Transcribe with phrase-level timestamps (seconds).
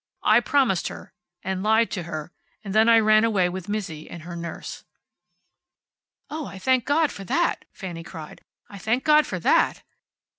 [0.23, 1.13] I promised her,
[1.43, 2.31] and lied to her,
[2.63, 4.83] and then I ran away with Mizzi and her nurse."
[6.27, 8.41] "Oh, I thank God for that!" Fanny cried.
[8.67, 9.83] "I thank God for that!